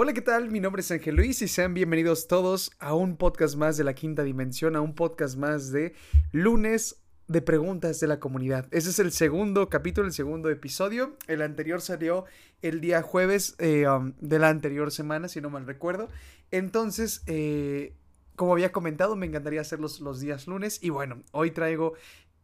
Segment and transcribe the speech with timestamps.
[0.00, 0.48] Hola, ¿qué tal?
[0.48, 3.94] Mi nombre es Ángel Luis y sean bienvenidos todos a un podcast más de la
[3.94, 5.92] quinta dimensión, a un podcast más de
[6.30, 8.68] lunes de preguntas de la comunidad.
[8.70, 11.16] Ese es el segundo capítulo, el segundo episodio.
[11.26, 12.26] El anterior salió
[12.62, 16.08] el día jueves eh, um, de la anterior semana, si no mal recuerdo.
[16.52, 17.92] Entonces, eh,
[18.36, 20.78] como había comentado, me encantaría hacerlos los días lunes.
[20.80, 21.94] Y bueno, hoy traigo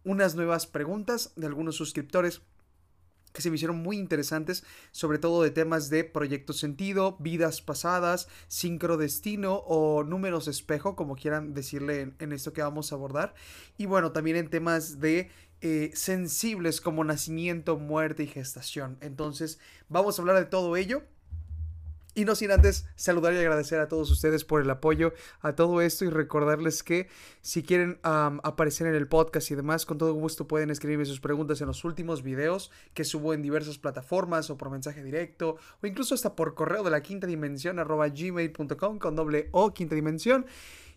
[0.02, 2.42] unas nuevas preguntas de algunos suscriptores
[3.34, 8.28] que se me hicieron muy interesantes, sobre todo de temas de proyecto sentido, vidas pasadas,
[8.46, 13.34] sincrodestino o números espejo, como quieran decirle en, esto que vamos a abordar.
[13.76, 15.30] Y bueno, también en temas de
[15.62, 18.98] eh, sensibles como nacimiento, muerte y gestación.
[19.00, 19.58] Entonces,
[19.88, 21.02] vamos a hablar de todo ello.
[22.14, 25.80] Y no sin antes saludar y agradecer a todos ustedes por el apoyo a todo
[25.80, 27.08] esto y recordarles que
[27.40, 31.60] si quieren aparecer en el podcast y demás, con todo gusto pueden escribirme sus preguntas
[31.60, 36.14] en los últimos videos que subo en diversas plataformas o por mensaje directo o incluso
[36.14, 40.46] hasta por correo de la quinta dimensión arroba gmail.com con doble o quinta dimensión.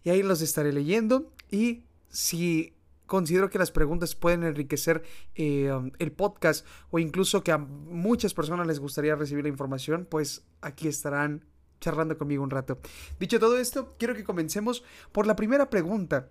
[0.04, 1.32] Y ahí los estaré leyendo.
[1.52, 2.77] Y si
[3.08, 5.02] considero que las preguntas pueden enriquecer
[5.36, 10.06] eh, um, el podcast o incluso que a muchas personas les gustaría recibir la información,
[10.10, 11.46] pues aquí estarán
[11.80, 12.80] charlando conmigo un rato.
[13.20, 16.30] Dicho todo esto, quiero que comencemos por la primera pregunta.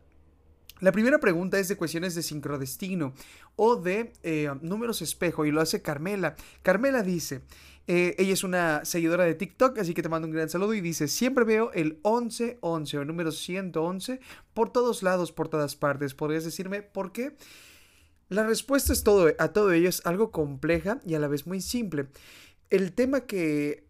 [0.80, 3.14] La primera pregunta es de cuestiones de sincrodestino
[3.56, 6.36] o de eh, números espejo y lo hace Carmela.
[6.62, 7.40] Carmela dice,
[7.88, 10.80] eh, ella es una seguidora de TikTok, así que te mando un gran saludo y
[10.80, 14.20] dice, siempre veo el 1111 o el número 111
[14.54, 16.14] por todos lados, por todas partes.
[16.14, 17.36] ¿Podrías decirme por qué?
[18.28, 21.60] La respuesta es todo, a todo ello es algo compleja y a la vez muy
[21.60, 22.08] simple.
[22.70, 23.86] El tema que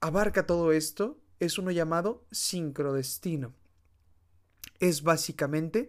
[0.00, 3.54] abarca todo esto es uno llamado sincrodestino.
[4.80, 5.88] Es básicamente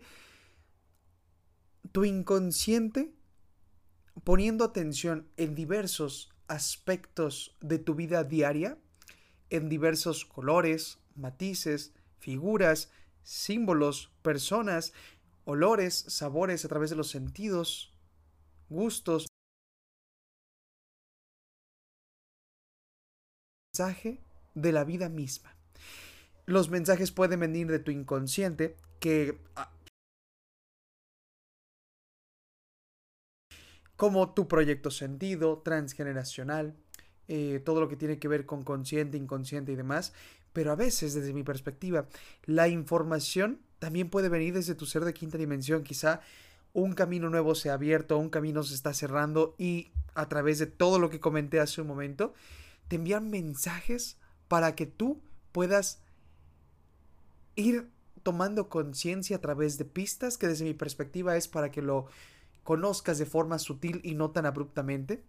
[1.91, 3.15] tu inconsciente
[4.23, 8.77] poniendo atención en diversos aspectos de tu vida diaria
[9.49, 12.91] en diversos colores, matices, figuras,
[13.23, 14.93] símbolos, personas,
[15.45, 17.93] olores, sabores a través de los sentidos,
[18.69, 19.27] gustos.
[23.73, 24.21] Mensaje
[24.53, 25.55] de la vida misma.
[26.45, 29.39] Los mensajes pueden venir de tu inconsciente que
[33.95, 36.75] como tu proyecto sentido, transgeneracional,
[37.27, 40.13] eh, todo lo que tiene que ver con consciente, inconsciente y demás.
[40.53, 42.07] Pero a veces, desde mi perspectiva,
[42.45, 45.83] la información también puede venir desde tu ser de quinta dimensión.
[45.83, 46.21] Quizá
[46.73, 50.65] un camino nuevo se ha abierto, un camino se está cerrando y a través de
[50.65, 52.33] todo lo que comenté hace un momento,
[52.87, 54.17] te envían mensajes
[54.47, 56.01] para que tú puedas
[57.55, 57.89] ir
[58.23, 62.07] tomando conciencia a través de pistas que desde mi perspectiva es para que lo
[62.65, 65.23] conozcas de forma sutil y no tan abruptamente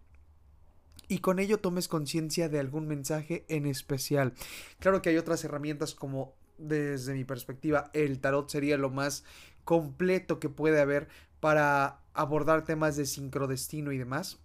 [1.07, 4.33] y con ello tomes conciencia de algún mensaje en especial.
[4.79, 9.23] Claro que hay otras herramientas como desde mi perspectiva el tarot sería lo más
[9.63, 11.07] completo que puede haber
[11.39, 14.39] para abordar temas de sincrodestino y demás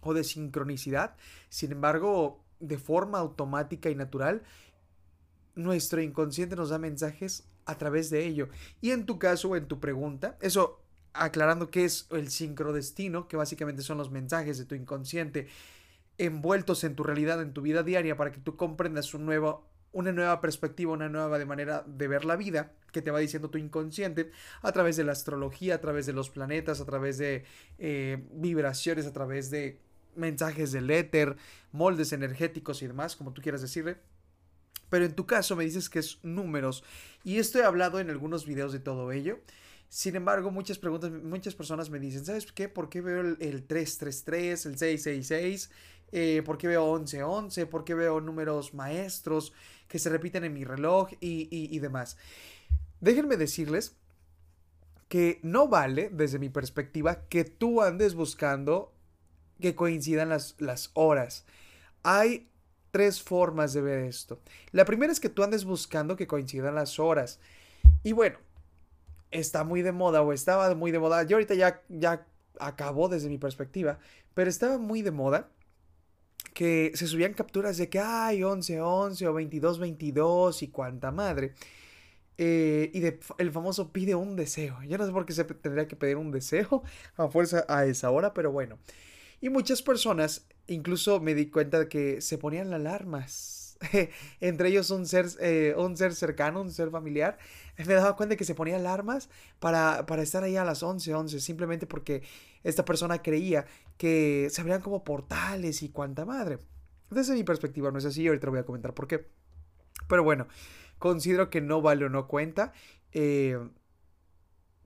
[0.00, 1.16] o de sincronicidad.
[1.48, 4.42] Sin embargo, de forma automática y natural,
[5.54, 8.48] nuestro inconsciente nos da mensajes a través de ello.
[8.80, 10.83] Y en tu caso en tu pregunta, eso
[11.14, 15.48] aclarando qué es el sincrodestino, que básicamente son los mensajes de tu inconsciente
[16.18, 20.92] envueltos en tu realidad, en tu vida diaria, para que tú comprendas una nueva perspectiva,
[20.92, 24.30] una nueva de manera de ver la vida que te va diciendo tu inconsciente
[24.62, 27.44] a través de la astrología, a través de los planetas, a través de
[27.78, 29.80] eh, vibraciones, a través de
[30.14, 31.36] mensajes del éter,
[31.72, 33.96] moldes energéticos y demás, como tú quieras decirle.
[34.90, 36.84] Pero en tu caso me dices que es números.
[37.24, 39.40] Y esto he hablado en algunos videos de todo ello.
[39.94, 42.68] Sin embargo, muchas preguntas, muchas personas me dicen, ¿sabes qué?
[42.68, 45.70] ¿Por qué veo el, 333, el 666?
[46.10, 47.66] Eh, ¿Por qué veo 1111?
[47.66, 49.52] ¿Por qué veo números maestros
[49.86, 52.16] que se repiten en mi reloj y, y demás?
[53.00, 53.94] Déjenme decirles
[55.06, 58.92] que no vale, desde mi perspectiva, que tú andes buscando
[59.60, 61.44] que coincidan las, las horas.
[62.02, 62.50] Hay
[62.90, 64.40] tres formas de ver esto.
[64.72, 67.38] La primera es que tú andes buscando que coincidan las horas.
[68.02, 68.38] Y bueno,
[69.34, 71.24] está muy de moda o estaba muy de moda.
[71.24, 72.26] Yo ahorita ya, ya
[72.58, 73.98] acabó desde mi perspectiva,
[74.32, 75.50] pero estaba muy de moda
[76.54, 81.54] que se subían capturas de que hay 11, 11 o 22, 22 y cuánta madre.
[82.38, 84.82] Eh, y de, el famoso pide un deseo.
[84.84, 86.82] Yo no sé por qué se tendría que pedir un deseo
[87.16, 88.78] a fuerza a esa hora, pero bueno.
[89.40, 93.53] Y muchas personas, incluso me di cuenta de que se ponían alarmas
[94.40, 97.38] entre ellos un ser, eh, un ser cercano, un ser familiar,
[97.78, 99.28] me daba cuenta que se ponía alarmas
[99.58, 102.22] para, para estar ahí a las 11, 11, simplemente porque
[102.62, 103.66] esta persona creía
[103.96, 106.58] que se abrían como portales y cuanta madre.
[107.10, 109.28] Desde mi perspectiva no es así, ahorita voy a comentar por qué.
[110.08, 110.48] Pero bueno,
[110.98, 112.72] considero que no vale o no cuenta
[113.12, 113.58] eh,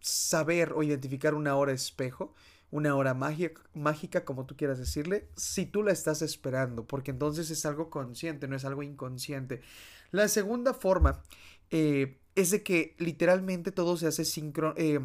[0.00, 2.34] saber o identificar una hora espejo
[2.70, 7.50] una hora mágica, mágica, como tú quieras decirle, si tú la estás esperando, porque entonces
[7.50, 9.62] es algo consciente, no es algo inconsciente.
[10.10, 11.22] La segunda forma
[11.70, 15.00] eh, es de que literalmente todo se hace sincro, eh,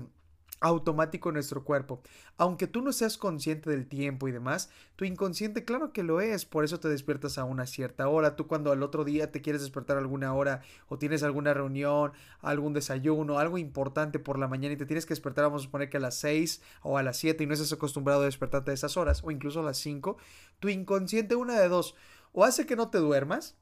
[0.63, 2.01] automático en nuestro cuerpo.
[2.37, 6.45] Aunque tú no seas consciente del tiempo y demás, tu inconsciente claro que lo es,
[6.45, 8.35] por eso te despiertas a una cierta hora.
[8.35, 12.73] Tú cuando al otro día te quieres despertar alguna hora o tienes alguna reunión, algún
[12.73, 15.97] desayuno, algo importante por la mañana y te tienes que despertar, vamos a suponer que
[15.97, 18.95] a las 6 o a las 7 y no estás acostumbrado a despertarte a esas
[18.95, 20.17] horas o incluso a las 5,
[20.59, 21.95] tu inconsciente una de dos,
[22.31, 23.57] o hace que no te duermas,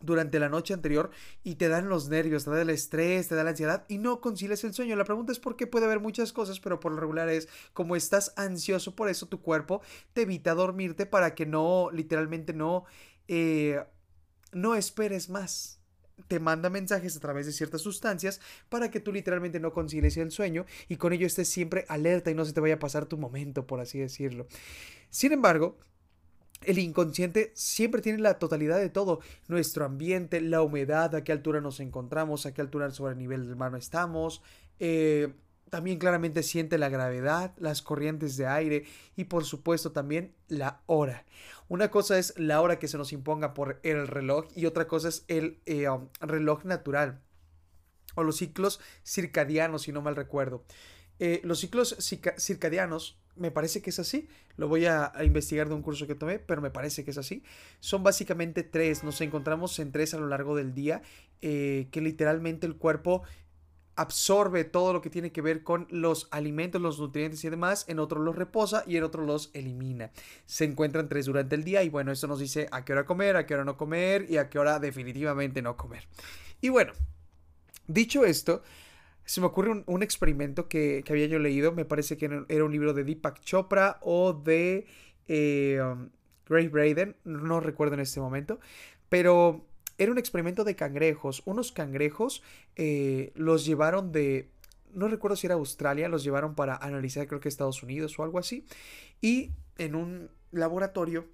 [0.00, 1.10] durante la noche anterior
[1.42, 4.20] y te dan los nervios, te da el estrés, te da la ansiedad y no
[4.20, 4.96] concilias el sueño.
[4.96, 7.96] La pregunta es por qué puede haber muchas cosas, pero por lo regular es como
[7.96, 9.82] estás ansioso, por eso tu cuerpo
[10.12, 12.84] te evita dormirte para que no, literalmente no,
[13.28, 13.82] eh,
[14.52, 15.80] no esperes más.
[16.28, 20.30] Te manda mensajes a través de ciertas sustancias para que tú literalmente no concilies el
[20.30, 23.18] sueño y con ello estés siempre alerta y no se te vaya a pasar tu
[23.18, 24.46] momento, por así decirlo.
[25.10, 25.76] Sin embargo,
[26.66, 31.60] el inconsciente siempre tiene la totalidad de todo, nuestro ambiente, la humedad, a qué altura
[31.60, 34.42] nos encontramos, a qué altura sobre el nivel del mar estamos,
[34.78, 35.32] eh,
[35.70, 38.84] también claramente siente la gravedad, las corrientes de aire
[39.16, 41.24] y por supuesto también la hora.
[41.68, 45.08] Una cosa es la hora que se nos imponga por el reloj y otra cosa
[45.08, 47.20] es el eh, um, reloj natural
[48.14, 50.64] o los ciclos circadianos, si no mal recuerdo.
[51.18, 51.96] Eh, los ciclos
[52.38, 54.28] circadianos me parece que es así.
[54.56, 57.42] Lo voy a, investigar de un curso que tomé, pero me parece que es así.
[57.80, 59.04] Son básicamente tres.
[59.04, 61.02] Nos encontramos en tres a lo largo del día.
[61.42, 63.22] Eh, que literalmente el cuerpo
[63.96, 67.98] absorbe todo lo que tiene que ver con los alimentos, los nutrientes y demás, en
[67.98, 70.10] otro los reposa y en otro los elimina.
[70.46, 73.36] Se encuentran tres durante el día y bueno, esto nos dice a qué hora comer,
[73.36, 76.08] a qué hora no comer y a qué hora definitivamente no comer.
[76.60, 76.92] Y bueno,
[77.86, 78.62] dicho esto,
[79.24, 82.92] se me ocurre un, experimento que, había yo leído, me parece que era un libro
[82.92, 84.86] de Deepak Chopra o de
[85.28, 86.10] eh, um,
[86.46, 88.60] Grace Braden, no recuerdo en este momento,
[89.08, 89.64] pero
[89.96, 91.42] era un experimento de cangrejos.
[91.46, 92.42] Unos cangrejos
[92.76, 94.50] eh, los llevaron de,
[94.92, 98.38] no recuerdo si era Australia, los llevaron para analizar creo que Estados Unidos o algo
[98.38, 98.66] así,
[99.22, 101.26] y en un laboratorio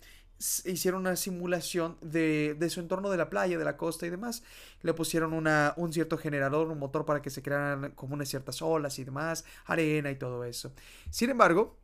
[0.65, 4.43] hicieron una simulación de, su entorno de la playa, de la costa y demás.
[4.83, 8.63] Le pusieron una, un cierto generador, un motor para que se crearan como unas ciertas
[8.63, 10.73] olas y demás, arena y todo eso.
[11.11, 11.77] Sin embargo,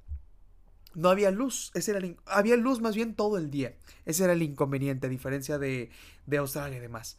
[0.94, 1.70] no había luz.
[1.75, 3.76] Ese era había luz más bien todo el día.
[4.06, 5.91] Ese era el inconveniente, a diferencia de,
[6.25, 7.19] de Australia y demás.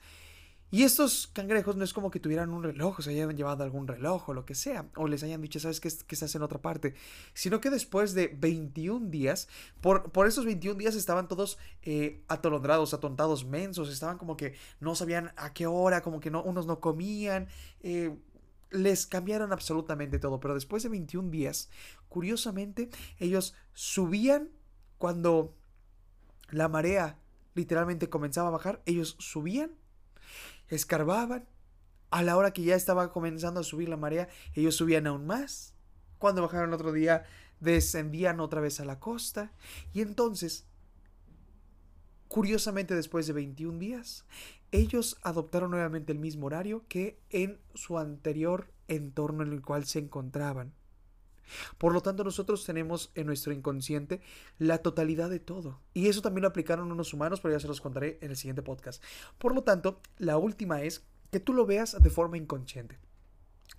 [0.70, 3.88] Y estos cangrejos no es como que tuvieran un reloj, o se hayan llevado algún
[3.88, 6.62] reloj o lo que sea, o les hayan dicho, ¿sabes qué, que estás en otra
[6.62, 6.94] parte?
[7.34, 9.48] Sino que después de 21 días,
[9.80, 14.94] por, por esos 21 días estaban todos eh, atolondrados, atontados, mensos, estaban como que no
[14.94, 17.48] sabían a qué hora, como que no, unos no comían,
[17.80, 18.14] eh,
[18.70, 21.70] les cambiaron absolutamente todo, pero después de 21 días,
[22.10, 22.90] curiosamente,
[23.20, 24.50] ellos subían
[24.98, 25.56] cuando
[26.50, 27.20] la marea
[27.54, 29.72] literalmente comenzaba a bajar, ellos subían
[30.70, 31.48] escarbaban.
[32.10, 35.74] A la hora que ya estaba comenzando a subir la marea, ellos subían aún más.
[36.20, 37.26] Cuando bajaron otro día,
[37.60, 39.52] descendían otra vez a la costa.
[39.94, 40.66] Y entonces,
[42.28, 44.26] curiosamente después de 21 días,
[44.72, 50.00] ellos adoptaron nuevamente el mismo horario que en su anterior entorno en el cual se
[50.00, 50.74] encontraban.
[51.78, 54.22] Por lo tanto, nosotros tenemos en nuestro inconsciente
[54.58, 55.80] la totalidad de todo.
[55.94, 58.62] Y eso también lo aplicaron unos humanos, pero ya se los contaré en el siguiente
[58.62, 59.04] podcast.
[59.38, 63.00] Por lo tanto, la última es que tú lo veas de forma inconsciente.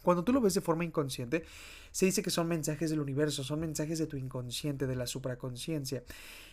[0.02, 1.44] Cuando tú lo ves de forma inconsciente,
[1.90, 6.04] se dice que son mensajes del universo, son mensajes de tu inconsciente, de la supraconciencia.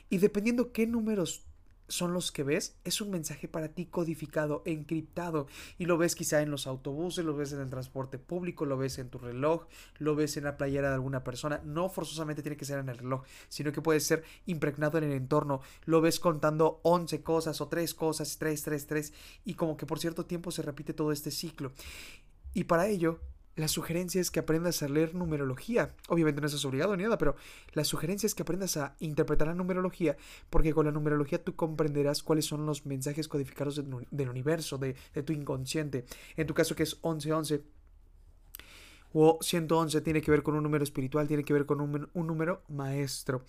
[0.10, 1.46] Y dependiendo qué números
[1.88, 6.42] son los que ves, es un mensaje para ti codificado, encriptado, y lo ves quizá
[6.42, 9.68] en los autobuses, lo ves en el transporte público, lo ves en tu reloj,
[10.00, 12.98] lo ves en la playera de alguna persona, no forzosamente tiene que ser en el
[12.98, 17.68] reloj, sino que puede ser impregnado en el entorno, lo ves contando 11 cosas o
[17.68, 19.14] 3 cosas, 3, 3, 3,
[19.46, 21.72] y como que por cierto tiempo se repite todo este ciclo.
[22.54, 23.20] Y para ello
[23.56, 25.96] la sugerencia es que aprendas a leer numerología.
[26.10, 27.36] Obviamente no estás obligado ni nada, pero
[27.74, 30.18] la sugerencia es que aprendas a interpretar la numerología,
[30.50, 35.32] porque con la numerología tú comprenderás cuáles son los mensajes codificados del, universo, de, tu
[35.32, 36.06] inconsciente.
[36.36, 37.64] En tu caso que es 1111
[39.14, 42.28] o 111 tiene que ver con un número espiritual, tiene que ver con un, un
[42.28, 43.44] número maestro.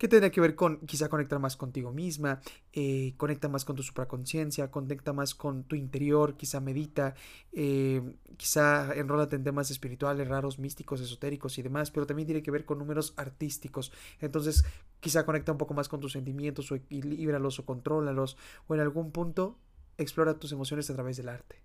[0.00, 2.40] Que tendría que ver con quizá conectar más contigo misma,
[2.72, 7.14] eh, conecta más con tu supraconciencia, conecta más con tu interior, quizá medita,
[7.52, 12.50] eh, quizá enrólate en temas espirituales, raros, místicos, esotéricos y demás, pero también tiene que
[12.50, 13.92] ver con números artísticos.
[14.20, 14.64] Entonces,
[15.00, 18.38] quizá conecta un poco más con tus sentimientos o equilíbralos o contrólalos
[18.68, 19.58] o en algún punto
[19.98, 21.56] explora tus emociones a través del arte.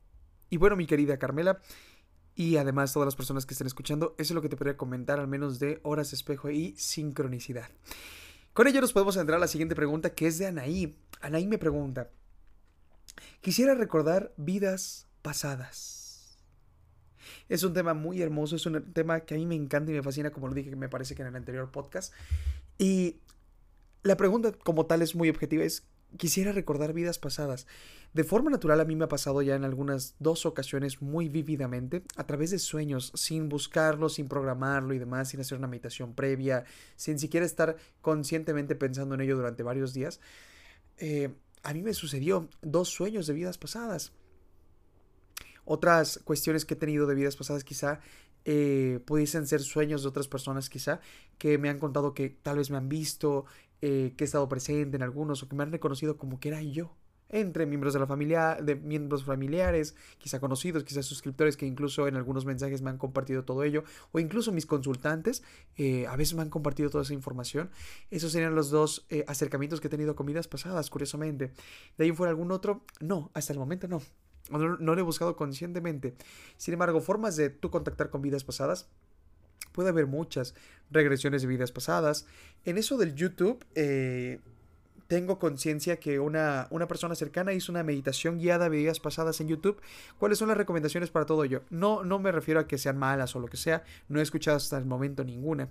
[0.49, 1.61] Y bueno, mi querida Carmela,
[2.35, 5.21] y además todas las personas que estén escuchando, eso es lo que te podría comentar
[5.21, 7.69] al menos de horas espejo y sincronicidad.
[8.55, 10.97] Con ello nos podemos entrar a la siguiente pregunta que es de Anaí.
[11.19, 12.09] Anaí me pregunta,
[13.41, 16.37] quisiera recordar vidas pasadas.
[17.49, 20.01] Es un tema muy hermoso, es un tema que a mí me encanta y me
[20.01, 22.13] fascina, como lo dije, que me parece que en el anterior podcast.
[22.77, 23.17] Y
[24.03, 25.85] la pregunta como tal es muy objetiva, es,
[26.17, 27.67] quisiera recordar vidas pasadas.
[28.13, 32.03] De forma natural a mí me ha pasado ya en algunas dos ocasiones muy vívidamente,
[32.15, 36.63] a través de sueños, sin buscarlo, sin programarlo y demás, sin hacer una meditación previa,
[36.95, 40.21] sin siquiera estar conscientemente pensando en ello durante varios días.
[40.97, 44.13] Eh, a mí me sucedió dos sueños de vidas pasadas.
[45.65, 47.99] Otras cuestiones que he tenido de vidas pasadas quizá
[48.47, 50.99] eh, pudiesen ser sueños de otras personas quizá
[51.39, 53.45] que me han contado que tal vez me han visto,
[53.81, 56.61] eh, que he estado presente en algunos o que me han reconocido como que era
[56.61, 56.95] yo
[57.29, 62.15] entre miembros de la familia, de miembros familiares, quizá conocidos, quizá suscriptores que incluso en
[62.15, 65.43] algunos mensajes me han compartido todo ello, o incluso mis consultantes,
[65.77, 67.71] eh, a veces me han compartido toda esa información.
[68.11, 71.51] Esos serían los dos eh, acercamientos que he tenido con vidas pasadas, curiosamente.
[71.97, 72.83] ¿De ahí fuera algún otro?
[72.99, 74.01] No, hasta el momento no.
[74.51, 76.15] No, no lo he buscado conscientemente.
[76.57, 78.87] Sin embargo, formas de tú contactar con vidas pasadas,
[79.75, 80.55] puede haber muchas
[80.89, 82.25] regresiones de vidas pasadas.
[82.63, 84.39] En eso del YouTube, eh,
[85.07, 89.49] tengo conciencia que una, una, persona cercana hizo una meditación guiada de vidas pasadas en
[89.49, 89.81] YouTube.
[90.17, 91.61] ¿Cuáles son las recomendaciones para todo ello?
[91.69, 94.55] No, no me refiero a que sean malas o lo que sea, no he escuchado
[94.55, 95.67] hasta el momento ninguna.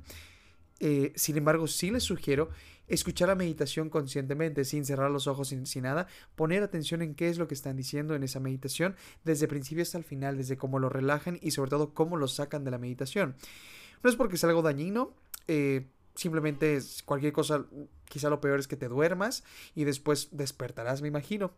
[0.81, 2.51] Eh, sin embargo, sí les sugiero
[2.87, 6.07] escuchar la meditación conscientemente, sin cerrar los ojos, sin, sin, nada,
[6.37, 8.95] poner atención en qué es lo que están diciendo en esa meditación,
[9.25, 12.65] desde principio hasta el final, desde cómo lo relajan y sobre todo cómo lo sacan
[12.65, 13.37] de la meditación.
[14.05, 15.15] No es porque sea algo dañino,
[15.49, 17.65] eh, simplemente es cualquier cosa,
[18.05, 19.43] quizá lo peor es que te duermas
[19.75, 21.53] y después despertarás, me imagino.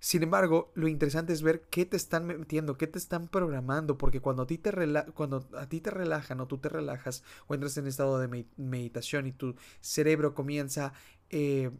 [0.00, 4.20] Sin embargo, lo interesante es ver qué te están metiendo, qué te están programando, porque
[4.20, 4.72] cuando a ti te,
[5.14, 9.26] cuando a ti te relajan o tú te relajas o entras en estado de meditación
[9.26, 10.92] y tu cerebro comienza
[11.30, 11.70] eh,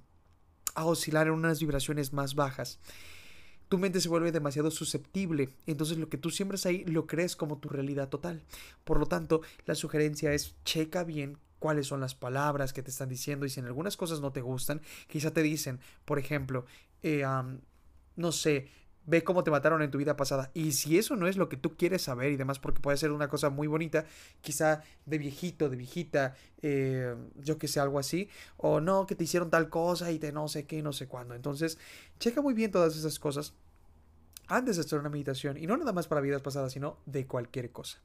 [0.75, 2.79] a oscilar en unas vibraciones más bajas,
[3.73, 5.49] tu mente se vuelve demasiado susceptible.
[5.67, 8.43] Entonces lo que tú siembras ahí lo crees como tu realidad total.
[8.85, 13.09] Por lo tanto, la sugerencia es checa bien cuáles son las palabras que te están
[13.09, 16.67] diciendo y si en algunas cosas no te gustan, quizá te dicen, por ejemplo,
[17.03, 17.25] eh,
[18.17, 18.69] no sé,
[19.07, 20.51] ve cómo te mataron en tu vida pasada.
[20.55, 23.13] Y si eso no es lo que tú quieres saber y demás, porque puede ser
[23.13, 24.05] una cosa muy bonita,
[24.41, 29.25] quizá de viejito, de viejita, eh, yo que sé, algo así, o no, que te
[29.25, 31.35] hicieron tal cosa y te no sé qué, no sé cuándo.
[31.35, 31.79] Entonces,
[32.19, 33.55] checa muy bien todas esas cosas
[34.49, 37.71] antes de hacer una meditación, y no nada más para vidas pasadas, sino de cualquier
[37.71, 37.99] cosa.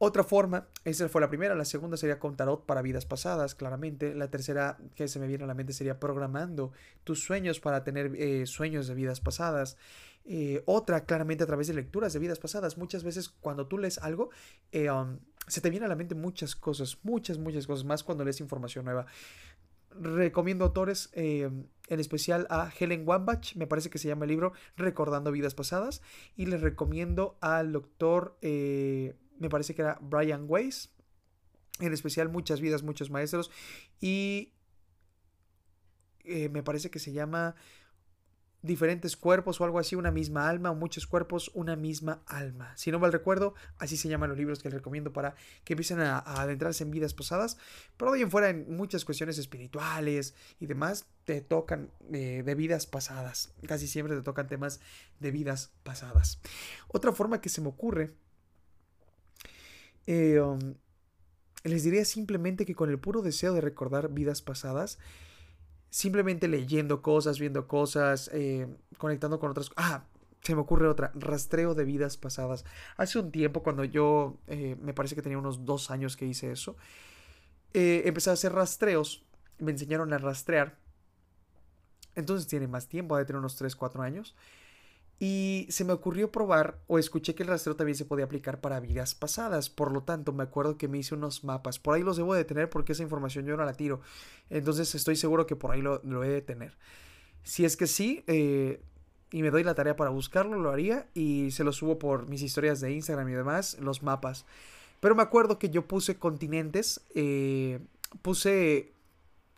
[0.00, 4.14] Otra forma, esa fue la primera, la segunda sería con tarot para vidas pasadas, claramente.
[4.14, 8.14] La tercera que se me viene a la mente sería programando tus sueños para tener
[8.14, 9.76] eh, sueños de vidas pasadas.
[10.24, 12.78] Eh, otra, claramente a través de lecturas de vidas pasadas.
[12.78, 14.30] Muchas veces cuando tú lees algo,
[14.70, 18.24] eh, um, se te viene a la mente muchas cosas, muchas, muchas cosas, más cuando
[18.24, 19.06] lees información nueva
[19.90, 21.50] recomiendo autores, eh,
[21.88, 26.02] en especial a Helen Wambach, me parece que se llama el libro Recordando Vidas Pasadas,
[26.36, 30.90] y les recomiendo al doctor, eh, me parece que era Brian Weiss,
[31.80, 33.50] en especial Muchas Vidas, Muchos Maestros,
[34.00, 34.52] y
[36.24, 37.54] eh, me parece que se llama
[38.68, 42.72] diferentes cuerpos o algo así, una misma alma o muchos cuerpos, una misma alma.
[42.76, 45.34] Si no mal recuerdo, así se llaman los libros que les recomiendo para
[45.64, 47.58] que empiecen a, adentrarse en vidas pasadas.
[47.96, 52.86] Pero hoy en fuera, en muchas cuestiones espirituales y demás, te tocan eh, de vidas
[52.86, 53.52] pasadas.
[53.66, 54.80] Casi siempre te tocan temas
[55.18, 56.40] de vidas pasadas.
[56.86, 58.14] Otra forma que se me ocurre,
[60.06, 60.74] eh, um,
[61.64, 64.98] les diría simplemente que con el puro deseo de recordar vidas pasadas,
[65.90, 68.66] simplemente leyendo cosas, viendo cosas, eh,
[68.98, 69.70] conectando con otras.
[69.76, 70.04] Ah,
[70.42, 72.64] se me ocurre otra, rastreo de vidas pasadas.
[72.96, 76.52] Hace un tiempo, cuando yo, eh, me parece que tenía unos dos años que hice
[76.52, 76.76] eso,
[77.74, 79.24] eh, empecé a hacer rastreos,
[79.58, 80.78] me enseñaron a rastrear.
[82.14, 84.34] Entonces tiene más tiempo, de tener unos 3, 4 años.
[85.20, 88.78] Y se me ocurrió probar o escuché que el rastreo también se podía aplicar para
[88.78, 89.68] vidas pasadas.
[89.68, 91.78] Por lo tanto, me acuerdo que me hice unos mapas.
[91.78, 94.00] Por ahí los debo de tener porque esa información yo no la tiro.
[94.48, 96.76] Entonces estoy seguro que por ahí lo, he de tener.
[97.42, 98.80] Si es que sí, eh,
[99.32, 102.42] y me doy la tarea para buscarlo, lo haría y se lo subo por mis
[102.42, 104.46] historias de Instagram y demás, los mapas.
[105.00, 107.80] Pero me acuerdo que yo puse continentes eh,
[108.22, 108.92] puse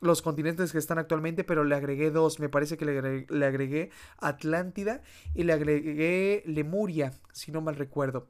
[0.01, 2.41] los continentes que están actualmente, pero le agregué dos.
[2.41, 2.85] Me parece que
[3.29, 5.03] le agregué, Atlántida
[5.35, 8.27] y le agregué Lemuria, si no mal recuerdo.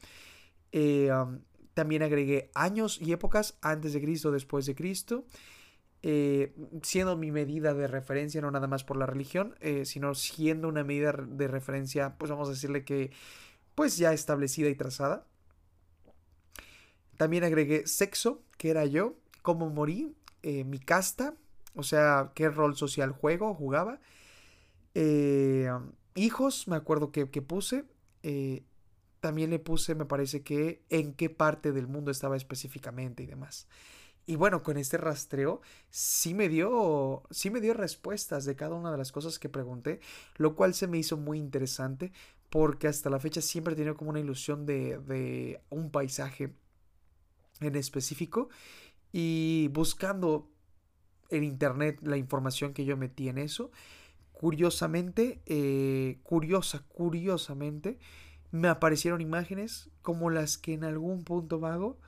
[0.72, 1.10] Eh,
[1.74, 5.24] también agregué años y épocas antes de Cristo, después de Cristo.
[6.02, 10.66] Eh, siendo mi medida de referencia, no nada más por la religión, eh, sino siendo
[10.66, 13.12] una medida de referencia, pues vamos a decirle que,
[13.74, 15.26] pues ya establecida y trazada.
[17.16, 21.34] También agregué sexo, que era yo, cómo morí, mi casta,
[21.74, 24.00] o sea, qué rol social juego, jugaba.
[24.94, 25.70] Eh,
[26.14, 27.84] hijos, me acuerdo que, puse.
[28.22, 28.64] Eh,
[29.20, 33.68] también le puse, me parece que en qué parte del mundo estaba específicamente y demás.
[34.26, 35.60] Y bueno, con este rastreo
[35.90, 40.00] sí me dio, sí me dio respuestas de cada una de las cosas que pregunté,
[40.36, 42.12] lo cual se me hizo muy interesante
[42.48, 46.54] porque hasta la fecha siempre he tenido como una ilusión de, de un paisaje
[47.60, 48.48] en específico
[49.12, 50.49] y buscando
[51.30, 53.70] en internet la información que yo metí en eso.
[54.32, 57.98] Curiosamente, eh, curiosa, curiosamente,
[58.50, 61.98] me aparecieron imágenes como las que en algún punto vago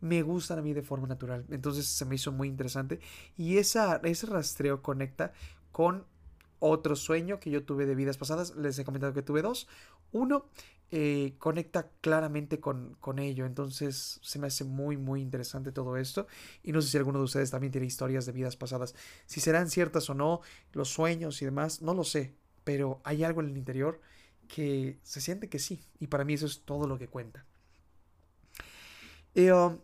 [0.00, 1.44] me gustan a mí de forma natural.
[1.50, 3.00] Entonces se me hizo muy interesante.
[3.36, 5.32] Y esa, ese rastreo conecta
[5.72, 6.06] con
[6.58, 8.54] otro sueño que yo tuve de vidas pasadas.
[8.56, 9.68] Les he comentado que tuve dos.
[10.12, 10.46] Uno
[10.92, 13.46] eh, conecta claramente con, con, ello.
[13.46, 16.26] Entonces se me hace muy, muy interesante todo esto.
[16.62, 18.94] Y no sé si alguno de ustedes también tiene historias de vidas pasadas.
[19.26, 20.40] Si serán ciertas o no,
[20.72, 22.34] los sueños y demás, no lo sé.
[22.64, 24.00] Pero hay algo en el interior
[24.48, 25.84] que se siente que sí.
[26.00, 27.46] Y para mí eso es todo lo que cuenta.
[29.34, 29.78] Eh, um,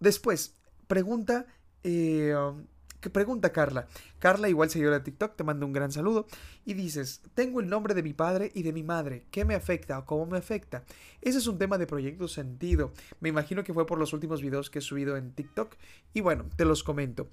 [0.00, 0.54] después,
[0.86, 1.46] pregunta.
[1.82, 2.66] Eh, um,
[3.10, 3.86] pregunta Carla.
[4.18, 6.26] Carla, igual seguidora de TikTok, te manda un gran saludo.
[6.64, 9.26] Y dices, tengo el nombre de mi padre y de mi madre.
[9.30, 10.84] ¿Qué me afecta o cómo me afecta?
[11.22, 12.92] Ese es un tema de proyecto sentido.
[13.20, 15.76] Me imagino que fue por los últimos videos que he subido en TikTok.
[16.14, 17.28] Y bueno, te los comento.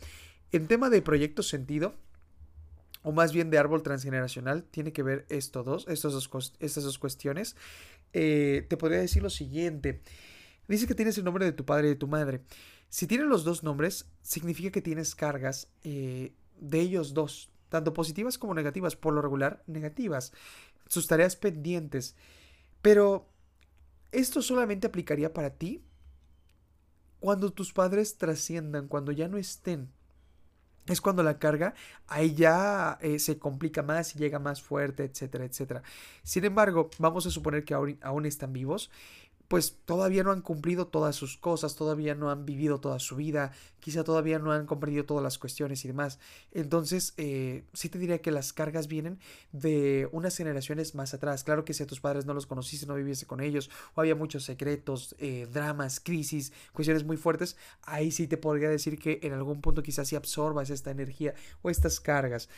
[0.52, 1.96] En tema de proyecto sentido,
[3.04, 6.98] o más bien de árbol transgeneracional, tiene que ver estos dos, estas dos, estas dos
[6.98, 7.56] cuestiones.
[8.14, 10.02] Eh, te podría decir lo siguiente.
[10.68, 12.42] Dice que tienes el nombre de tu padre y de tu madre.
[12.94, 18.38] Si tienes los dos nombres, significa que tienes cargas eh, de ellos dos, tanto positivas
[18.38, 20.32] como negativas, por lo regular negativas,
[20.88, 22.16] sus tareas pendientes.
[22.84, 23.28] Pero
[24.12, 25.84] esto solamente aplicaría para ti
[27.20, 29.90] cuando tus padres trasciendan, cuando ya no estén.
[30.86, 31.74] Es cuando la carga
[32.06, 35.82] ahí ya eh, se complica más y llega más fuerte, etcétera, etcétera.
[36.22, 38.92] Sin embargo, vamos a suponer que aún están vivos
[39.54, 43.52] pues todavía no han cumplido todas sus cosas, todavía no han vivido toda su vida,
[43.80, 46.18] quizá todavía no han comprendido todas las cuestiones y demás.
[46.54, 49.20] Entonces, eh, sí te diría que las cargas vienen
[49.52, 51.44] de unas generaciones más atrás.
[51.44, 54.16] Claro que si a tus padres no los conociste, no viviese con ellos, o había
[54.16, 59.34] muchos secretos, eh, dramas, crisis, cuestiones muy fuertes, ahí sí te podría decir que en
[59.34, 62.50] algún punto quizás sí absorbas esta energía o estas cargas.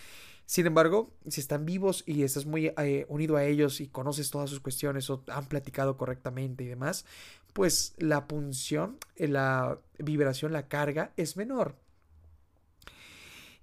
[0.45, 4.49] Sin embargo, si están vivos y estás muy eh, unido a ellos y conoces todas
[4.49, 7.05] sus cuestiones o han platicado correctamente y demás,
[7.53, 11.75] pues la punción, eh, la vibración, la carga es menor.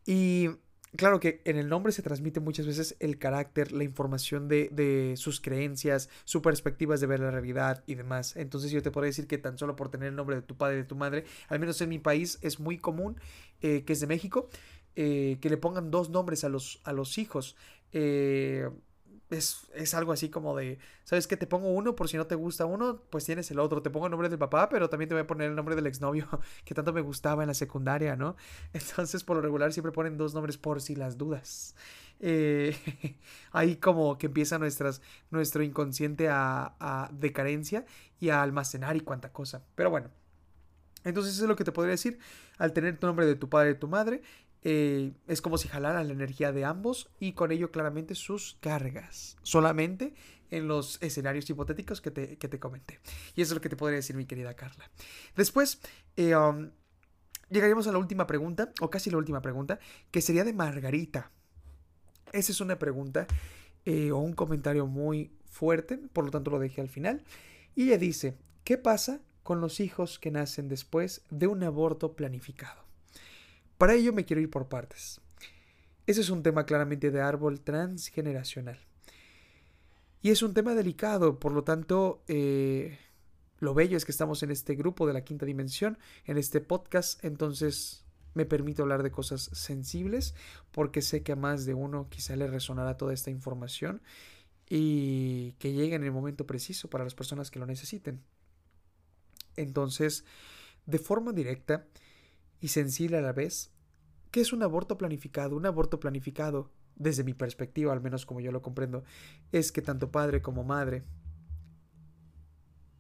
[0.04, 0.48] Y
[0.96, 5.40] claro que en el nombre se transmite muchas veces el carácter, la información de, sus
[5.40, 8.36] creencias, sus perspectivas de ver la realidad y demás.
[8.36, 10.76] Entonces yo te puedo decir que tan solo por tener el nombre de tu padre
[10.76, 13.20] y de tu madre, al menos en mi país es muy común,
[13.60, 14.48] eh, que es de México,
[14.96, 17.56] eh, que le pongan dos nombres a los, a los hijos.
[17.92, 18.68] Eh,
[19.32, 21.36] es, algo así como de, ¿sabes qué?
[21.36, 23.82] Te pongo uno por si no te gusta uno, pues tienes el otro.
[23.82, 25.86] Te pongo el nombre del papá, pero también te voy a poner el nombre del
[25.86, 26.28] exnovio
[26.64, 28.36] que tanto me gustaba en la secundaria, ¿no?
[28.72, 31.74] Entonces, por lo regular, siempre ponen dos nombres por si las dudas.
[32.20, 32.76] Eh,
[33.52, 37.84] ahí como que empieza nuestras, nuestro inconsciente a, a decadencia
[38.20, 39.64] y a almacenar y cuánta cosa.
[39.74, 40.10] Pero bueno.
[41.04, 42.20] Entonces eso es lo que te podría decir.
[42.58, 44.22] Al tener tu nombre de tu padre y tu madre,
[44.64, 49.36] eh, es como si jalaran la energía de ambos y con ello claramente sus cargas.
[49.42, 50.14] Solamente
[50.50, 53.00] en los escenarios hipotéticos que te, comenté.
[53.34, 54.90] Y eso es lo que te podría decir mi querida Carla.
[55.34, 55.80] Después,
[56.16, 56.70] eh, um,
[57.48, 59.78] llegaríamos a la última pregunta, o casi la última pregunta,
[60.10, 61.30] que sería de Margarita.
[62.32, 63.26] Esa es una pregunta
[63.84, 67.24] eh, o un comentario muy fuerte, por lo tanto lo dejé al final.
[67.74, 72.81] Y ella dice, ¿qué pasa con los hijos que nacen después de un aborto planificado?
[73.82, 75.20] Para ello me quiero ir por partes.
[76.06, 78.78] Ese es un tema claramente de árbol transgeneracional.
[80.20, 82.96] Y es un tema delicado, por lo tanto, eh,
[83.58, 87.24] lo bello es que estamos en este grupo de la quinta dimensión, en este podcast,
[87.24, 90.36] entonces me permito hablar de cosas sensibles,
[90.70, 94.00] porque sé que a más de uno quizá le resonará toda esta información
[94.70, 98.22] y que llegue en el momento preciso para las personas que lo necesiten.
[99.56, 100.24] Entonces,
[100.86, 101.84] de forma directa,
[102.62, 103.70] y sensible a la vez.
[104.30, 105.56] ¿Qué es un aborto planificado?
[105.56, 109.04] Un aborto planificado, desde mi perspectiva, al menos como yo lo comprendo,
[109.50, 111.02] es que tanto padre como madre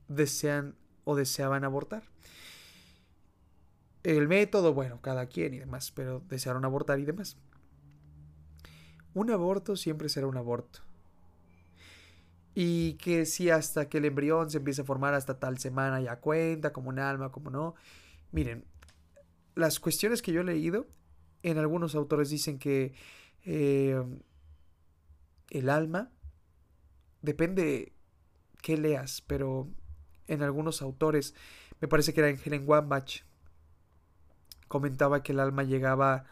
[0.08, 2.02] desean o deseaban abortar.
[4.02, 7.36] El método, bueno, cada quien y demás, pero desearon abortar y demás.
[9.14, 10.80] Un aborto siempre será un aborto.
[12.54, 16.16] Y que si hasta que el embrión se empiece a formar hasta tal semana ya
[16.16, 17.74] cuenta, como un alma, como no.
[18.32, 18.64] Miren,
[19.54, 20.86] las cuestiones que yo he leído,
[21.42, 22.94] en algunos autores dicen que
[23.44, 24.02] eh,
[25.50, 26.10] el alma,
[27.20, 27.92] depende
[28.62, 29.68] qué leas, pero
[30.26, 31.34] en algunos autores,
[31.80, 33.22] me parece que era en Helen Wambach,
[34.68, 36.24] comentaba que el alma llegaba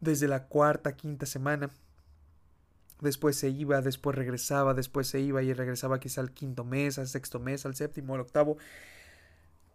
[0.00, 1.70] desde la cuarta, quinta semana.
[3.00, 7.08] Después se iba, después regresaba, después se iba y regresaba quizá al quinto mes, al
[7.08, 8.56] sexto mes, al séptimo, al octavo,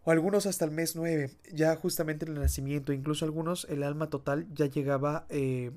[0.04, 4.10] o algunos hasta el mes nueve, ya justamente en el nacimiento, incluso algunos el alma
[4.10, 5.70] total ya llegaba eh,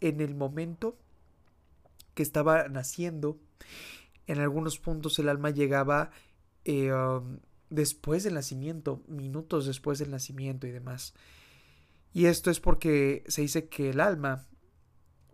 [0.00, 0.96] en el momento
[2.14, 3.38] que estaba naciendo.
[4.26, 6.10] En algunos puntos el alma llegaba
[6.64, 7.38] eh, um,
[7.70, 11.14] después del nacimiento, minutos después del nacimiento y demás.
[12.12, 14.46] Y esto es porque se dice que el alma,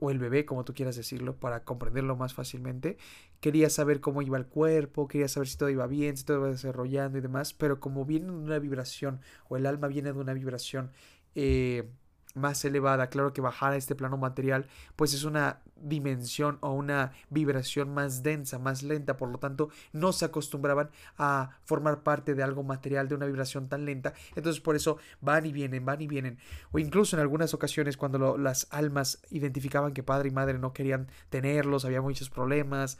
[0.02, 2.98] o el bebé, como tú quieras decirlo, para comprenderlo más fácilmente,
[3.40, 6.48] quería saber cómo iba el cuerpo, quería saber si todo iba bien, si todo iba
[6.48, 10.34] desarrollando y demás, pero como viene de una vibración, o el alma viene de una
[10.34, 10.90] vibración
[11.36, 11.88] eh,
[12.34, 17.12] más elevada, claro que bajar a este plano material, pues es una dimensión o una
[17.30, 22.42] vibración más densa, más lenta, por lo tanto no se acostumbraban a formar parte de
[22.42, 26.06] algo material de una vibración tan lenta, entonces por eso van y vienen, van y
[26.06, 26.38] vienen,
[26.72, 31.08] o incluso en algunas ocasiones cuando las almas identificaban que padre y madre no querían
[31.28, 32.98] tenerlos, había muchos problemas,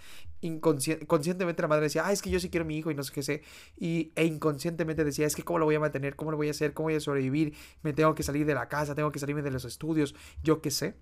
[1.07, 3.13] conscientemente la madre decía, ah, es que yo sí quiero mi hijo y no sé
[3.13, 3.43] qué sé,
[3.79, 6.51] y, e inconscientemente decía, es que cómo lo voy a mantener, cómo lo voy a
[6.51, 9.43] hacer, cómo voy a sobrevivir, me tengo que salir de la casa, tengo que salirme
[9.43, 10.97] de los estudios, yo qué sé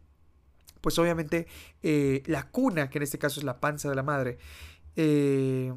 [0.81, 1.47] pues obviamente
[1.83, 4.39] eh, la cuna, que en este caso es la panza de la madre,
[4.97, 5.75] eh,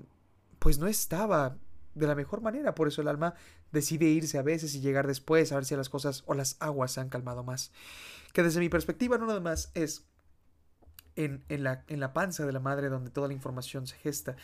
[0.60, 1.58] pues no estaba
[1.96, 2.76] de la mejor manera.
[2.76, 3.36] Por eso el alma
[3.72, 6.92] decide irse a veces y llegar después a ver si las cosas o las aguas
[6.92, 7.72] se han calmado más.
[8.34, 10.06] Que desde mi perspectiva no nada más es
[11.16, 14.36] en, en, la, en la panza de la madre donde toda la información se gesta.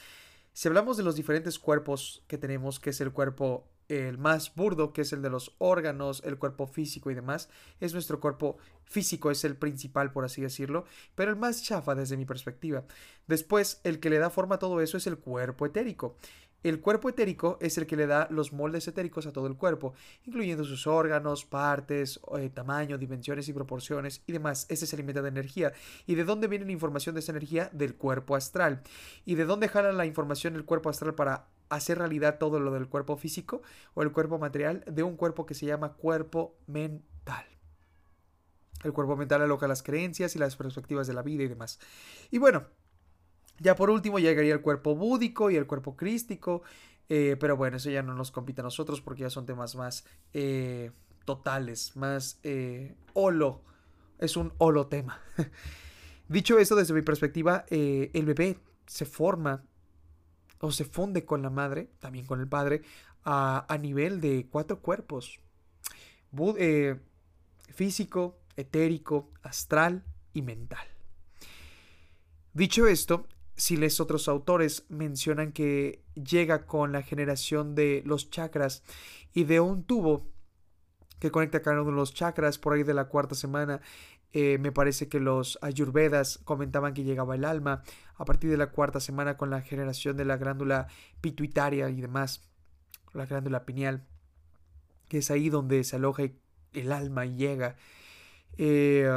[0.54, 4.94] Si hablamos de los diferentes cuerpos que tenemos, que es el cuerpo el más burdo,
[4.94, 7.50] que es el de los órganos, el cuerpo físico y demás,
[7.80, 12.16] es nuestro cuerpo físico, es el principal, por así decirlo, pero el más chafa desde
[12.16, 12.84] mi perspectiva.
[13.28, 16.16] Después, el que le da forma a todo eso es el cuerpo etérico.
[16.64, 19.94] El cuerpo etérico es el que le da los moldes etéricos a todo el cuerpo,
[20.26, 24.66] incluyendo sus órganos, partes, eh, tamaño, dimensiones y proporciones y demás.
[24.70, 25.74] Ese se alimenta de energía.
[26.06, 27.70] ¿Y de dónde viene la información de esa energía?
[27.72, 28.82] Del cuerpo astral.
[29.26, 32.88] ¿Y de dónde jala la información el cuerpo astral para hacer realidad todo lo del
[32.88, 33.62] cuerpo físico
[33.94, 37.46] o el cuerpo material de un cuerpo que se llama cuerpo mental.
[38.84, 41.80] El cuerpo mental aloca las creencias y las perspectivas de la vida y demás.
[42.32, 42.66] Y bueno,
[43.60, 46.64] ya por último llegaría el cuerpo búdico y el cuerpo crístico,
[47.10, 50.06] eh, pero bueno, eso ya no nos compite a nosotros porque ya son temas más
[50.34, 50.92] eh,
[51.26, 53.62] totales, más eh, holo.
[54.20, 55.22] Es un holo tema.
[56.28, 59.64] Dicho esto, desde mi perspectiva, el bebé se forma
[60.60, 62.82] o se funde con la madre, también con el padre,
[63.24, 65.40] a, nivel de cuatro cuerpos.
[66.58, 67.00] Eh,
[67.74, 70.86] físico, etérico, astral y mental.
[72.54, 73.28] Dicho esto,
[73.60, 78.84] si les otros autores mencionan que llega con la generación de los chakras
[79.34, 80.32] y de un tubo
[81.20, 83.82] que conecta cada uno de los chakras por ahí de la cuarta semana
[84.32, 87.84] eh, me parece que los ayurvedas comentaban que llegaba el alma
[88.16, 90.88] a partir de la cuarta semana con la generación de la glándula
[91.20, 92.42] pituitaria y demás,
[93.14, 94.06] la glándula pineal,
[95.10, 96.24] que es ahí donde se aloja
[96.74, 97.76] el alma y llega.
[98.58, 99.10] Eh,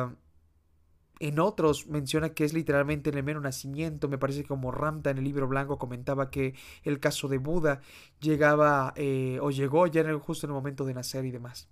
[1.23, 4.09] en otros menciona que es literalmente en el mero nacimiento.
[4.09, 7.81] Me parece como Ramta en el libro blanco comentaba que el caso de Buda
[8.21, 11.69] llegaba eh, o llegó ya en justo en el momento de nacer y demás.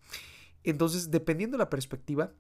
[0.63, 2.33] Entonces, dependiendo de la perspectiva,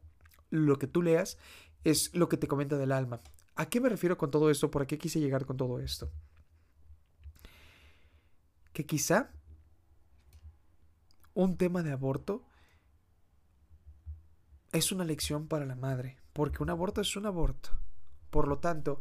[0.50, 1.36] lo que tú leas
[1.82, 3.20] es lo que te comenta del alma.
[3.56, 4.70] ¿A qué me refiero con todo esto?
[4.70, 6.12] ¿Por qué quise llegar con todo esto?
[8.72, 9.32] Que quizá
[11.34, 12.44] un tema de aborto
[14.70, 17.70] es una lección para la madre, porque un aborto es un aborto.
[18.30, 19.00] Por lo tanto,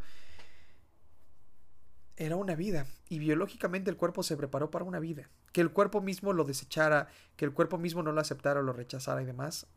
[2.17, 5.29] era una vida y biológicamente el cuerpo se preparó para una vida.
[5.51, 8.73] Que el cuerpo mismo lo desechara, que el cuerpo mismo no lo aceptara o lo
[8.73, 9.67] rechazara y demás,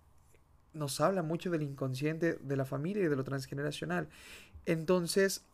[0.73, 4.09] nos habla mucho del inconsciente de la familia y de lo transgeneracional.
[4.67, 5.45] Entonces,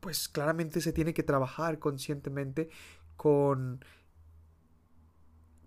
[0.00, 2.70] pues claramente se tiene que trabajar conscientemente
[3.16, 3.84] con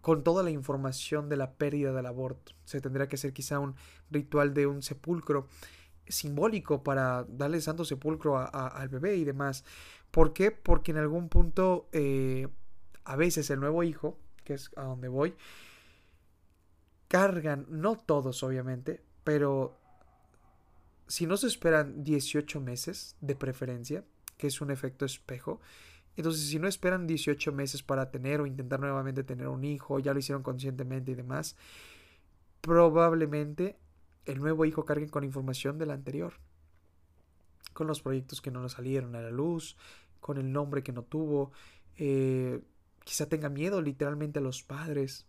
[0.06, 2.52] con toda la información de la pérdida del aborto.
[2.64, 3.74] Se tendrá que hacer quizá un
[4.12, 5.48] ritual de un sepulcro
[6.08, 9.66] simbólico para darle santo sepulcro al bebé y demás.
[10.12, 10.52] ¿Por qué?
[10.52, 12.48] Porque en algún punto eh,
[13.04, 15.34] a veces el nuevo hijo, que es a donde voy,
[17.08, 19.76] cargan, no todos obviamente, pero
[21.08, 24.04] si no se esperan 18 meses de preferencia,
[24.38, 25.62] que es un efecto espejo,
[26.16, 30.14] entonces si no esperan 18 meses para tener o intentar nuevamente tener un hijo, ya
[30.14, 31.56] lo hicieron conscientemente y demás,
[32.62, 33.78] probablemente
[34.26, 36.34] el nuevo hijo cargue con información del anterior,
[37.74, 39.78] con los proyectos que no nos salieron a la luz,
[40.20, 41.52] con el nombre que no tuvo,
[41.98, 42.62] eh,
[43.04, 45.28] quizá tenga miedo literalmente a los padres,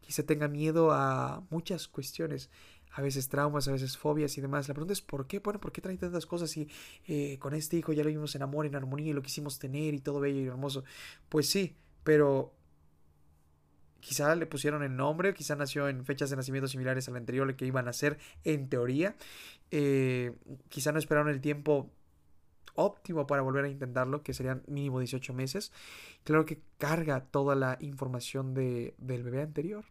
[0.00, 2.50] quizá tenga miedo a muchas cuestiones,
[2.96, 4.68] a veces traumas, a veces fobias y demás.
[4.68, 5.38] La pregunta es ¿por qué?
[5.40, 6.66] Bueno, ¿por qué trae tantas cosas si
[7.06, 9.92] eh, con este hijo ya lo vimos en amor, en armonía y lo quisimos tener
[9.92, 10.82] y todo bello y hermoso?
[11.28, 12.54] Pues sí, pero
[14.00, 17.66] quizá le pusieron el nombre, quizá nació en fechas de nacimiento similares al anterior, que
[17.66, 19.14] iban a ser en teoría.
[19.70, 20.32] Eh,
[20.70, 21.90] quizá no esperaron el tiempo
[22.76, 25.70] óptimo para volver a intentarlo, que serían mínimo 18 meses.
[26.24, 29.84] Claro que carga toda la información de, del bebé anterior.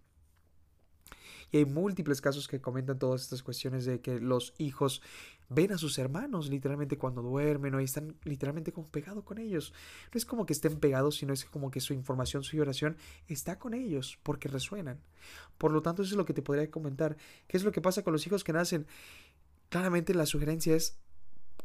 [1.57, 5.01] Hay múltiples casos que comentan todas estas cuestiones de que los hijos
[5.47, 9.73] ven a sus hermanos literalmente cuando duermen o están literalmente como pegados con ellos.
[10.13, 13.57] No es como que estén pegados, sino es como que su información, su oración está
[13.57, 14.99] con ellos porque resuenan.
[15.57, 17.15] Por lo tanto, eso es lo que te podría comentar.
[17.47, 18.85] ¿Qué es lo que pasa con los hijos que nacen?
[19.69, 20.99] Claramente la sugerencia es,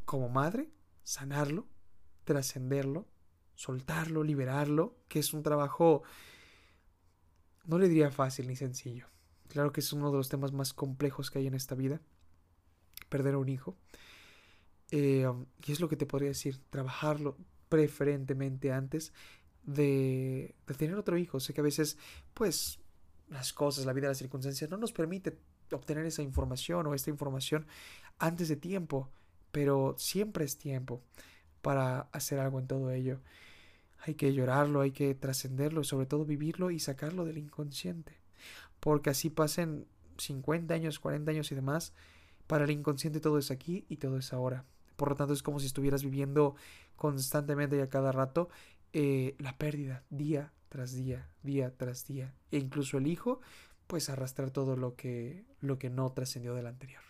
[0.05, 0.71] como madre,
[1.03, 1.67] sanarlo,
[2.25, 3.09] trascenderlo,
[3.57, 6.05] soltarlo, liberarlo, que es un trabajo,
[7.65, 9.07] no le diría fácil ni sencillo.
[9.51, 12.01] Claro que es uno de los temas más complejos que hay en esta vida,
[13.09, 13.77] perder a un hijo.
[14.91, 15.27] Eh,
[15.67, 17.37] y es lo que te podría decir, trabajarlo
[17.69, 19.13] preferentemente antes
[19.63, 21.39] de, de, tener otro hijo.
[21.39, 21.99] Sé que a veces,
[22.35, 22.81] pues,
[23.29, 25.39] las cosas, la vida, las circunstancias no nos permite
[25.71, 27.67] obtener esa información o esta información
[28.19, 29.11] antes de tiempo
[29.53, 31.03] pero siempre es tiempo
[31.63, 33.21] para hacer algo en todo ello.
[34.07, 38.20] Hay que llorarlo, hay que trascenderlo, sobre todo vivirlo y sacarlo del inconsciente.
[38.81, 39.87] Porque así pasen
[40.19, 41.93] 50 años, 40 años y demás,
[42.47, 44.65] para el inconsciente todo es aquí y todo es ahora.
[44.97, 46.57] Por lo tanto, es como si estuvieras viviendo
[46.97, 48.49] constantemente y a cada rato
[48.93, 52.35] eh, la pérdida, día tras día, día tras día.
[52.51, 53.41] E incluso el hijo,
[53.87, 57.03] pues arrastrar todo lo que, lo que no trascendió del anterior.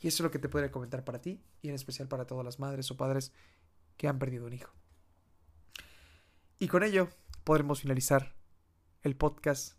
[0.00, 2.44] Y eso es lo que te podría comentar para ti y en especial para todas
[2.44, 3.32] las madres o padres
[3.96, 4.72] que han perdido un hijo.
[6.58, 7.08] Y con ello
[7.44, 8.34] podremos finalizar
[9.02, 9.77] el podcast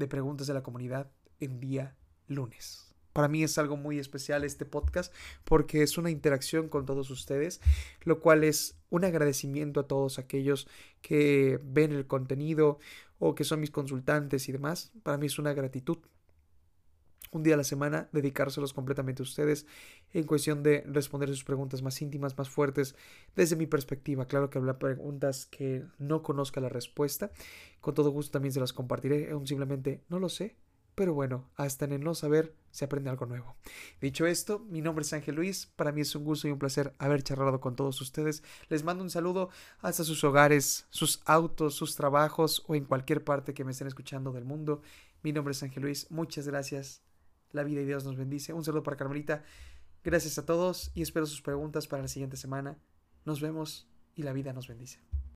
[0.00, 1.94] de preguntas de la comunidad en día
[2.26, 2.92] lunes.
[3.12, 5.12] Para mí es algo muy especial este podcast
[5.44, 7.60] porque es una interacción con todos ustedes,
[8.02, 10.68] lo cual es un agradecimiento a todos aquellos
[11.02, 12.78] que ven el contenido
[13.18, 14.92] o que son mis consultantes y demás.
[15.02, 15.98] Para mí es una gratitud
[17.32, 19.66] un día a la semana, dedicárselos completamente a ustedes
[20.12, 22.96] en cuestión de responder sus preguntas más íntimas, más fuertes,
[23.36, 24.26] desde mi perspectiva.
[24.26, 27.30] Claro que habrá preguntas que no conozca la respuesta.
[27.80, 29.30] Con todo gusto también se las compartiré.
[29.30, 30.56] Aún simplemente no lo sé.
[30.96, 33.56] Pero bueno, hasta en el no saber se aprende algo nuevo.
[34.00, 35.66] Dicho esto, mi nombre es Ángel Luis.
[35.76, 38.42] Para mí es un gusto y un placer haber charlado con todos ustedes.
[38.68, 43.54] Les mando un saludo hasta sus hogares, sus autos, sus trabajos o en cualquier parte
[43.54, 44.82] que me estén escuchando del mundo.
[45.22, 46.10] Mi nombre es Ángel Luis.
[46.10, 47.02] Muchas gracias
[47.52, 48.52] la vida y Dios nos bendice.
[48.52, 49.42] Un saludo para Carmelita.
[50.02, 52.78] Gracias a todos y espero sus preguntas para la siguiente semana.
[53.24, 55.00] Nos vemos y la vida nos bendice.